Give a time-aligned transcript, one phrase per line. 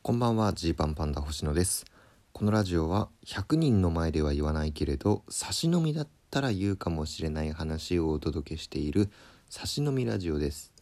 [0.00, 1.84] こんばんはジーパンパンダ星野です。
[2.32, 9.10] このラジオは100人の前では言わないけれど差し飲みだったら言うかもしれない話をお届けしている
[9.50, 10.72] 差し飲みラジオです、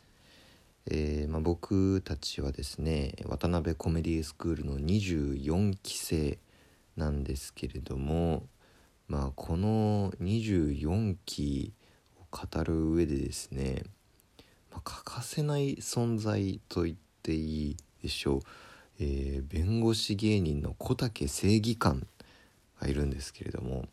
[0.89, 6.39] えーまあ、僕たちはですね渡辺コメディスクールの24期生
[6.96, 8.45] なんですけれども
[9.09, 11.73] まあこの24期
[12.21, 13.83] を語る上でですね、
[14.71, 18.41] まあ、欠かせない存在と言っていいでしょう。
[18.99, 22.07] えー弁護士芸人の小竹正義感
[22.81, 23.87] がいるんですけれども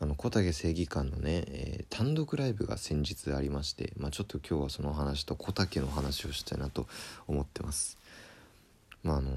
[0.00, 6.88] あの小竹正義感のね、えー単独ライブが先日ありまして、まあ、ちょっと今日はその話と小竹の話をしたいなと
[7.28, 7.98] 思ってます。
[9.04, 9.30] まああの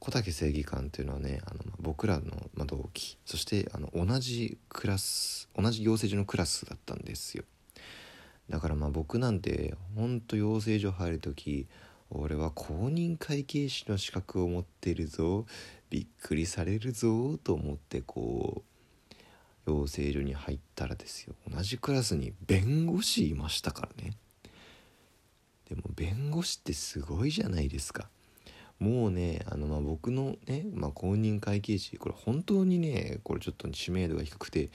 [0.00, 7.44] 小竹正義感っていうのはねあのま僕らの、ま、同期そしてあの同じクラス同じ養成所のクラスだったんですよ
[8.50, 11.66] だからまあ僕なんてほんと養成所入る時
[12.10, 15.46] 俺は公認会計士の資格を持ってるぞ。
[15.90, 17.38] びっくりされるぞ。
[17.38, 18.62] と思ってこ
[19.66, 21.34] う養成所に入ったらですよ。
[21.50, 24.16] 同じクラスに弁護士いましたからね。
[25.68, 28.08] でも弁護士ってすごいじゃないですか。
[28.78, 34.70] もうねあのまあ僕のね、まあ、公認会計士これ本当にねこれちょっと知名度が低くて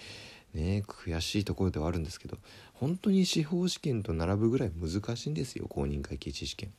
[0.53, 2.37] ね悔しいところではあるんですけど
[2.73, 6.73] 本当に司法試験と並ぶぐらい難しいんですよ公認会計士試験。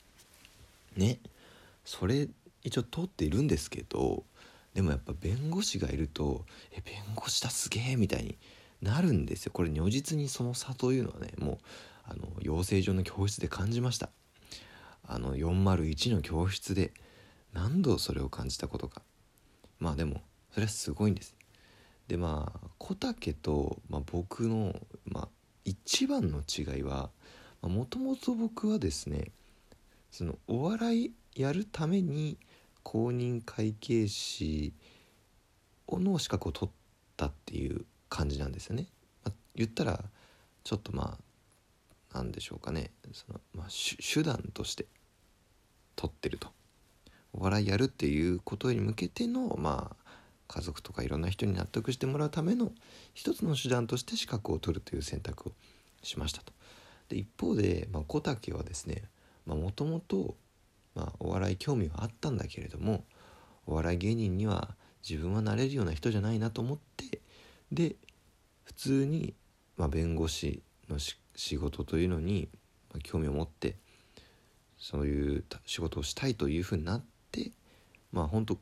[0.97, 1.20] ね。
[1.84, 2.28] それ
[2.62, 4.25] 一応通っているんですけど
[4.73, 8.39] でもやっぱ弁護士がいると「え弁護士だすげえ」みたいに
[8.81, 9.53] なるんですよ。
[9.53, 11.59] これ如実にその差というのはねもう
[12.05, 14.11] あの養成所の教室で感じました。
[15.06, 16.92] あの401の教室で
[17.53, 19.03] 何度それを感じたことか。
[19.79, 21.34] まあでもそれはすごいんです。
[22.08, 24.75] でまあ小竹と、まあ、僕の、
[25.06, 25.29] まあ、
[25.64, 27.11] 一番の違いは
[27.62, 29.33] もともと僕はですね
[30.15, 32.39] そのお笑いやるために
[32.84, 34.73] 公認会計士
[35.91, 36.75] の資格を取っ
[37.17, 38.87] たっていう感じなんですよね。
[39.24, 40.05] まあ、言ったら
[40.63, 41.19] ちょっとま
[42.13, 44.86] あなんでしょうかねその、まあ、手手段として
[45.97, 46.47] 取ってると。
[47.33, 50.11] お笑いやるっていうことに向けてのまあ
[50.47, 52.70] 家族とかいろんな人に納得してもらうための
[53.14, 55.53] 一つの手段として資格を取るという選択を
[56.05, 56.53] しましたと。
[57.08, 59.03] で一方で、まあ、小竹はですね
[59.46, 60.36] もともと
[61.18, 63.05] お笑い興味はあったんだけれども
[63.66, 64.74] お笑い芸人には
[65.08, 67.20] 自分はなれるような人じゃないなと思って
[67.72, 67.96] で
[68.64, 69.34] 普通に、
[69.77, 70.98] まあ、弁護士の
[71.34, 72.48] 仕事というのに
[73.02, 73.77] 興味を持って
[74.78, 77.50] そういう仕事をしたいというふうになって
[78.12, 78.58] まあ本当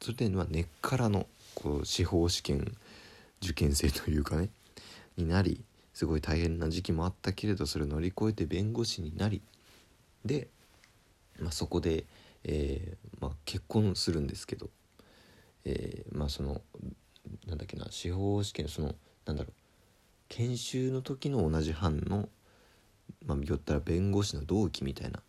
[0.00, 2.74] それでは根っからのこう司法試験
[3.42, 4.50] 受験生というかね
[5.16, 5.62] になり
[5.92, 9.42] すごい大変な時期もあったけれどそれを乗り越えて弁護士になり
[10.24, 10.48] で、
[11.40, 12.04] まあ、そこで、
[12.44, 14.70] えーまあ、結婚するんですけど、
[15.64, 16.62] えー、まあその
[17.46, 18.94] なんだっけな司法試験その
[19.26, 19.52] なんだろう
[20.28, 22.28] 研修の時の同じ班の
[23.26, 25.20] まあ言ったら弁護士の同期みたいな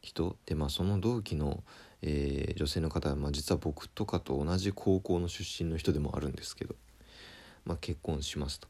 [0.00, 1.62] 人でまあその同期の、
[2.02, 6.74] えー、女性の方は、まあ、実は僕とかと同じ高校の出身の人でもあるんですけど、
[7.64, 8.68] まあ、結婚しますと、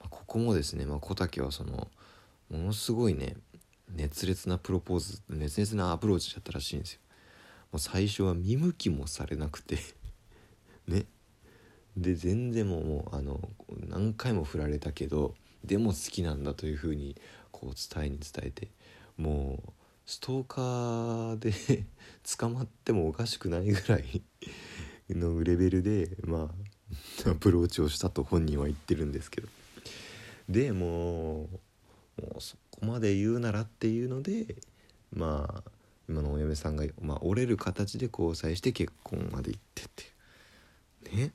[0.00, 1.88] まあ、ここもですね、まあ、小竹はその
[2.50, 3.36] ものすごいね
[3.94, 7.00] 熱烈なプロポーズ熱烈なアプローチだったらしいんですよ。
[7.72, 9.78] もう最初は見向きもされなくて。
[10.86, 11.06] ね。
[11.96, 13.50] で全然もうもうあの
[13.86, 17.16] 何回も振られたけどでも好きなんだというふうに
[17.50, 18.68] こう伝えに伝えて
[19.18, 19.72] もう
[20.06, 21.52] ストーカーで
[22.38, 24.22] 捕まってもおかしくないぐらい
[25.10, 26.54] のレベルでま
[27.26, 29.48] あアプローチをしたと本人は言ってるんですけど。
[30.48, 31.60] でもう
[32.20, 34.56] もうそこまで言うならっていうので
[35.12, 35.70] まあ
[36.08, 41.32] 今のお嫁さんが、まあ、折れる形で交際して結婚まで行ってってね。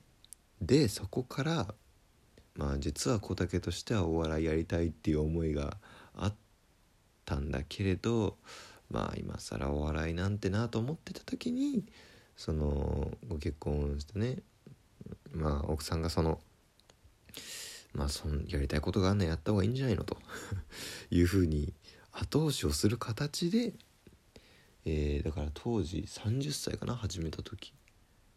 [0.60, 1.74] でそこから
[2.54, 5.76] まあ実は小竹としてはお笑いやりたいっていう思いが
[6.14, 6.34] あっ
[7.24, 8.36] たんだけれど
[8.90, 11.84] まあ今更お笑いなんてなと思ってた時に
[12.36, 14.38] そのご結婚してね
[15.32, 16.40] まあ奥さんがその
[17.92, 20.16] まあそんやりたいことがあんのやった方がいいんじゃないのと。
[21.10, 21.72] いうふうに
[22.12, 23.74] 後押しをする形で、
[24.84, 27.72] えー、だから当時30歳かな始めた時。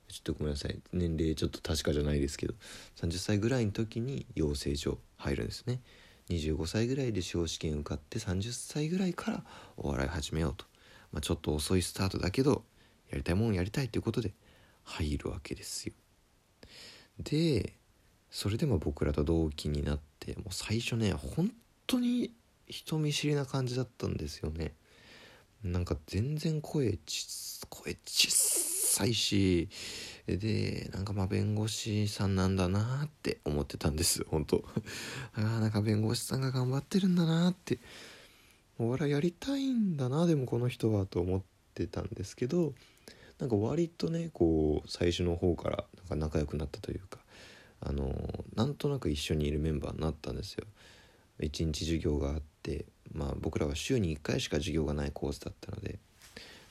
[0.07, 0.81] ちょっとごめんなさい。
[0.91, 2.53] 年齢ちょっと確かじゃないですけど。
[2.97, 5.81] 30歳ぐらいの時に養成所入るんですね。
[6.29, 9.43] 25歳ぐらいで司法試験受かって30歳ぐらいから
[9.77, 10.65] お笑い始めようと、
[11.11, 12.63] まあ、ちょっと遅いスタートだけど
[13.09, 14.33] やりたいもんやりたいということで
[14.83, 15.93] 入るわけですよ。
[17.19, 17.75] で
[18.31, 21.51] それでも僕らと同期になってもう最初ね本
[21.85, 22.33] 当に
[22.65, 24.73] 人見知りな感じだったんですよね。
[25.63, 27.27] なんか全然声ち
[27.69, 29.69] 声小さいし
[30.25, 34.23] でなんかまあ弁護士さんなんだなって思ってたんです。
[34.23, 34.63] 本当。
[35.35, 37.79] ああなんか弁護士さんが頑張ってるんだなって。
[38.79, 41.41] お笑いやりたいんだなでもこの人はと思っ
[41.75, 42.73] てたんですけど
[43.37, 47.19] なんか割とねこう最初の方からなんか仲良くなったというか
[47.81, 50.65] あのなんとなく一緒にいるメンバーになったんですよ。
[51.39, 55.99] 一日授業があってまあ僕らは週に1回しか授業がないコースだったので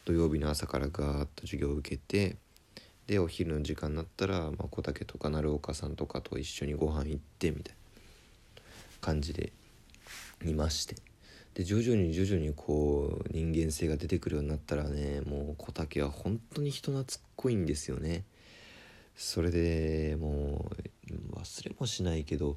[0.04, 2.36] 土曜日の朝からガーッと授業を受けて
[3.06, 8.62] でお昼の時間になったら、まあ、小竹とか鳴岡さんとかと一緒にご飯行ってみたいな
[9.00, 9.52] 感じで
[10.44, 10.94] いまして
[11.54, 18.24] で徐々に徐々にこう人間性が出てくるようになったらねもう小竹は本当に人懐っこいんですよね
[19.16, 20.99] それでもう
[21.32, 22.56] 忘れもしないけど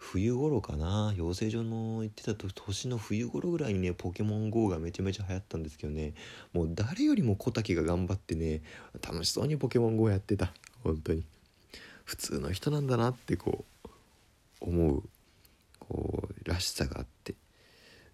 [0.00, 1.12] 冬頃かな。
[1.14, 6.14] 養成所の行ってた年の冬頃ぐらいにねポケモン GO がめちゃめちゃ流行ったんですけどね。
[6.54, 8.62] もう誰よりも小竹が頑張ってね
[9.06, 10.52] 楽しそうにポケモン GO やってた。
[10.82, 11.24] 本当に。
[12.04, 13.88] 普通の人なんだなってこう
[14.60, 15.02] 思う
[15.78, 17.34] こうらしさがあって。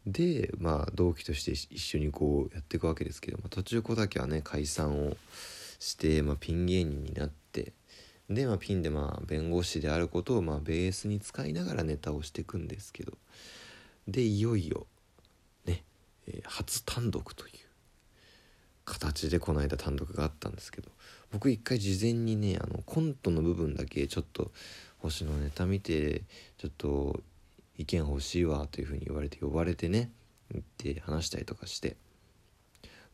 [0.06, 5.16] でまあ同期として一緒にこうやっていくわけですけど、まあ、途中小竹はね解散を
[5.78, 7.45] して、まあ、ピン芸人になって
[8.28, 13.12] で、まあ、ピンでまあ弁護士であることをまあベースに使いながらネタをしていくんですけど。
[14.08, 14.86] でいよいよ
[15.64, 15.82] ね、
[16.28, 17.52] えー、初単独という
[18.84, 20.90] 形でこの間単独があったんですけど。
[21.32, 24.52] 僕一回事前にねあのコントの部分だけちょっと
[24.98, 26.22] 星のネタ見て
[26.56, 27.20] ちょっと
[27.76, 30.10] 意見欲しいわというふうに言われて呼ばれてね
[30.54, 31.96] 行って話したりとかして。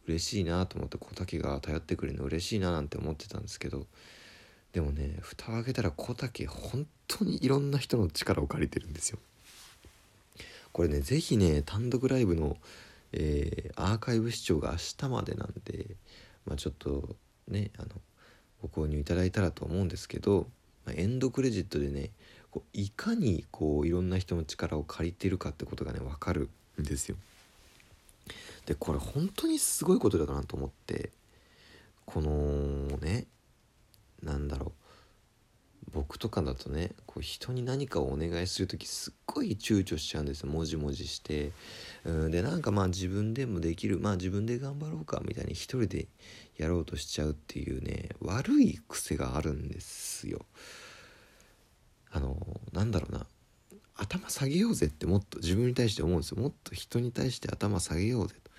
[0.09, 3.87] 嬉しいなと思って小竹が頼ってくれるの嬉しいななんて思ってたんですけど。
[4.73, 9.19] でもね蓋を開けたら小竹本当にいろんな人の力を借りてるんですよ
[10.73, 12.57] これね是非ね単独ライブの、
[13.13, 15.87] えー、アーカイブ視聴が明日までなんで、
[16.47, 17.17] まあ、ちょっと
[17.49, 17.89] ねあの
[18.63, 20.47] ご購入いただいたらと思うんですけど、
[20.87, 22.11] まあ、エンドクレジットでね
[22.51, 26.49] こういかにこういろんな人の力を借りてるかってことがね分かる
[26.81, 27.17] んですよ。
[28.67, 31.11] でこれ本当にすごいことだなと思って
[32.07, 33.27] このね
[34.23, 34.73] なんだろう。
[35.93, 40.49] 僕とかだとねこう人に何かをお願いする時すっごい躊躇しちゃうんですよ。
[40.49, 41.53] もじもじして。
[42.05, 43.99] うんでなんかまあ自分でもできる。
[43.99, 46.09] まあ自分で頑張ろうかみたいに一人で
[46.57, 50.47] やろうとしちゃうっていうね悪い癖があるんですよ。
[52.11, 52.39] あの
[52.73, 53.27] なんだろうな。
[53.95, 56.41] 頭下げようぜってもっと自分に対して思うんですよ。
[56.41, 58.51] もっと人に対して頭下げようぜと。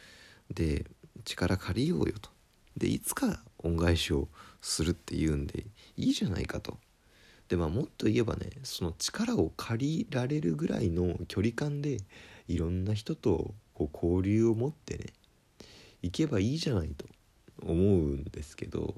[0.53, 0.85] で
[1.25, 2.29] 力借りようよと。
[2.77, 4.27] でいつか恩返しを
[4.63, 5.65] するっていうんで
[5.97, 6.77] いいじゃないかと。
[7.49, 11.97] でまあもっと言えばねその力を借りられるぐらいの距離感で
[12.47, 15.05] いろんな人とこう交流を持ってね
[16.01, 17.05] 行けばいいじゃないと
[17.61, 18.95] 思うんですけど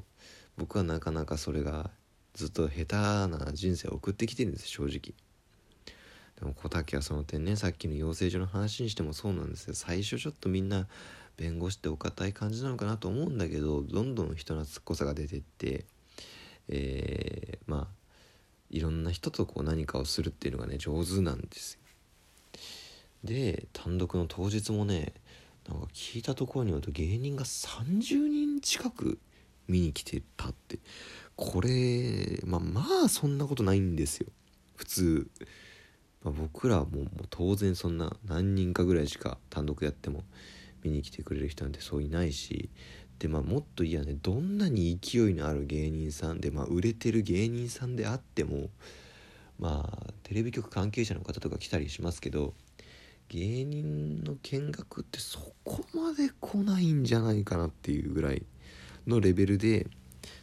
[0.58, 1.90] 僕はなかなかそれが
[2.34, 5.14] ずっと下手な人生を送ってきてるんです正直。
[6.40, 9.74] でも小竹はその点ねさっきの養成所の話にしてもそうなんですよ。
[9.74, 10.88] 最初ちょっとみんな
[11.38, 15.86] 弁護士ってお堅い感じなのかなと思うんだけどどんどん人懐っこさが出てって
[16.68, 17.88] えー、まあ
[18.70, 21.80] いろんな人とこう何かをするっていうのがね上手なんですよ。
[23.24, 25.14] で単独の当日もね
[25.68, 29.20] なんか聞いたところによると芸人が30人近く
[29.68, 30.80] 見に来てたって。
[31.36, 34.28] これまあまあそんなことないんですよ。
[34.76, 35.28] 普通、
[36.24, 40.24] まあ、僕らはもう当然そんな何人かぐらいしか単独やっても。
[40.86, 42.70] 見に来てくれる人なんてそういないし
[43.20, 48.70] でまあもっといやねどんなに勢いのある芸人さんで、まあ、売れてる芸人さんであっても
[49.60, 52.54] まあテレビ局関係者の方とか来たりしますけど
[53.30, 58.44] 芸人の見学ってそこまで来ないんじゃないかなっていうぐらい
[59.08, 59.88] のレベルで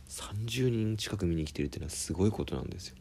[0.08, 2.96] 30人近く見に来てるっていうのはすごいことなんですよ。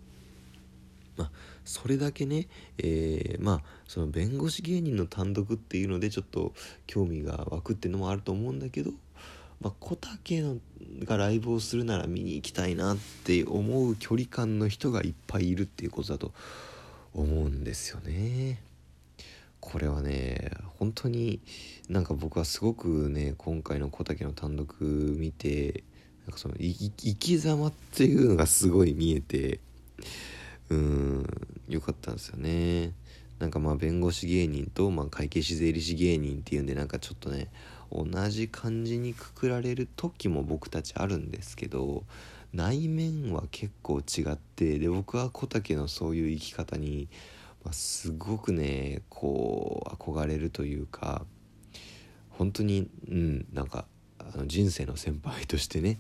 [1.18, 1.32] まあ、
[1.66, 6.54] それだけね、えー、まあその弁護士芸人の単独っていうのでちょっと
[6.88, 8.92] 興味が湧くっていうのもあると思うんだけど、
[9.60, 10.58] まあ、小竹の
[11.04, 16.32] がライブをするなら見に行きたいなって思う距離感の人がいっぱいいるっていうことだと
[17.14, 18.62] 思うんですよね。
[19.60, 21.40] これはね本当に
[21.88, 25.84] なんか僕はすごくね今回の小竹の単独見て
[26.26, 29.60] なんかその生き様っていうのがすごい見えて
[30.72, 31.26] うん
[31.68, 32.94] 良かったんですよね
[33.40, 37.52] なんかまあ弁護士芸人と、まあ、会計士税理士芸人っていうんでなんかちょっとね
[37.92, 42.04] 同じ感じにくくられる時も僕たちあるんですけど
[42.54, 47.10] 内面は結構違ってで僕は小竹のそういう生き方に、
[47.66, 51.26] まあ、すごくねこう憧れるというか
[52.30, 53.86] 本当にうんなんか
[54.20, 56.00] あの人生の先輩としてね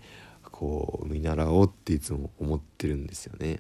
[0.52, 3.60] こう見習おうっていつも思ってるんですよね。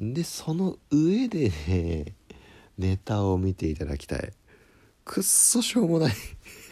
[0.00, 2.14] でその上でね
[2.78, 4.32] ネタを見ていただきたい。
[5.04, 6.14] くっそしょうもない。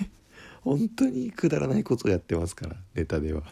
[0.63, 3.43] 本当にくだらないことをやってますからネタでは。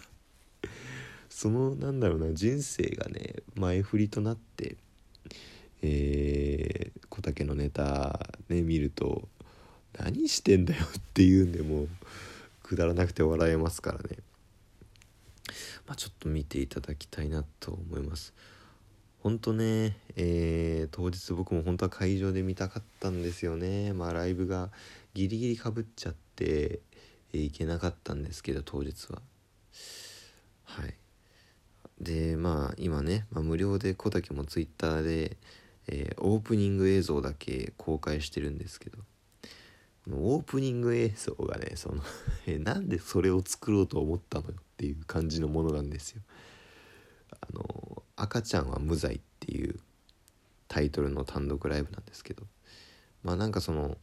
[1.28, 4.76] そのなんだろうな人生がね前振りとなって
[5.82, 9.28] えー、小竹のネタね見ると
[9.98, 11.88] 何してんだよっていうんでもう
[12.62, 14.18] くだらなくて笑えますからね。
[15.86, 18.32] まあちょっと見ていただきたいなと思います。
[19.24, 23.94] 本当ね、えー、当日僕も本当は会場で見たかったんですよね。
[23.94, 24.70] まあライブが
[25.14, 26.80] ギリギリかぶっちゃって、
[27.32, 29.22] えー、行けなかったんですけど当日は。
[30.64, 30.94] はい。
[32.02, 35.38] でまあ今ね、まあ、無料で小竹もツイッターで、
[35.86, 38.98] えー、オープニング映像だけ公開してるんですけど。
[40.12, 42.02] オープニング映像がねその
[42.46, 46.20] えなんでそれを作ろうと思ったのよっていう感じのものなんですよ。
[47.30, 49.78] あの「赤ちゃんは無罪」っていう
[50.68, 52.44] タイトルの単独ライブなんですけど
[53.23, 53.97] まあなんかその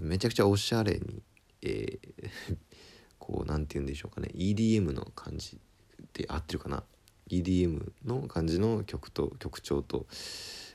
[0.00, 1.22] めちゃくちゃおしゃれに、
[1.62, 2.30] えー、
[3.18, 5.58] こう何て言うんでしょうかね EDM の感じ
[6.12, 6.84] で合ってるかな
[7.28, 10.06] EDM の感じの曲と曲調と、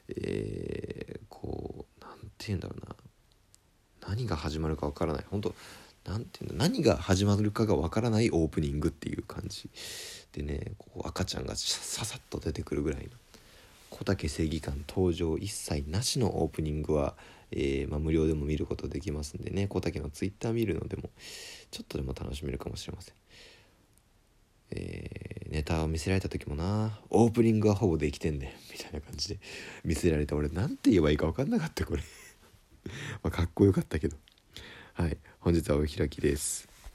[0.08, 2.96] えー、こう何て言うんだろうな
[4.08, 5.26] 何が始まるかわからない。
[5.30, 5.54] 本当
[6.10, 9.70] なんていうの何が始まるかがわからないオープニングっていう感じ
[10.34, 13.10] でねこう赤ちゃんがささっと出てくるぐらいの
[13.92, 17.16] 小竹正義感登場一切なしのオープニングは、
[17.52, 21.12] えー、まあ、無料でも見ることできますんでね小竹のツイッター見るのでも
[21.70, 23.14] ちょっとでも楽しめるかもしれません。
[24.72, 29.40] えー、ネタを見せられた時もなオープニングはほぼできてんねんみたいな感じで
[29.84, 32.04] 見せられた俺何て言えばいいか分かんなかったこれ。
[33.24, 34.18] まあかっこよかったけど。
[34.94, 35.18] はい。
[35.42, 36.69] 本日はお開きです。